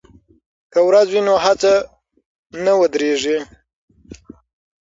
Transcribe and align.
که 0.71 0.79
ورځ 0.87 1.07
وي 1.11 1.21
نو 1.27 1.35
هڅه 1.45 1.73
نه 2.63 2.73
ودریږي. 2.79 3.37